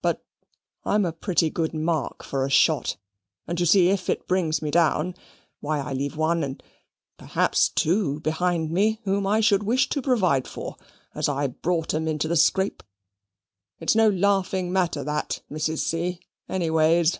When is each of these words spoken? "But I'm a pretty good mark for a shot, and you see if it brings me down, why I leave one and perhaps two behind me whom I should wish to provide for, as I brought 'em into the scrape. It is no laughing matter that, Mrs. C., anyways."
"But 0.00 0.24
I'm 0.84 1.04
a 1.04 1.12
pretty 1.12 1.50
good 1.50 1.74
mark 1.74 2.22
for 2.22 2.46
a 2.46 2.50
shot, 2.50 2.96
and 3.48 3.58
you 3.58 3.66
see 3.66 3.88
if 3.88 4.08
it 4.08 4.28
brings 4.28 4.62
me 4.62 4.70
down, 4.70 5.16
why 5.58 5.80
I 5.80 5.92
leave 5.92 6.16
one 6.16 6.44
and 6.44 6.62
perhaps 7.16 7.68
two 7.68 8.20
behind 8.20 8.70
me 8.70 9.00
whom 9.02 9.26
I 9.26 9.40
should 9.40 9.64
wish 9.64 9.88
to 9.88 10.00
provide 10.00 10.46
for, 10.46 10.76
as 11.16 11.28
I 11.28 11.48
brought 11.48 11.94
'em 11.94 12.06
into 12.06 12.28
the 12.28 12.36
scrape. 12.36 12.84
It 13.80 13.90
is 13.90 13.96
no 13.96 14.08
laughing 14.08 14.72
matter 14.72 15.02
that, 15.02 15.42
Mrs. 15.50 15.78
C., 15.80 16.20
anyways." 16.48 17.18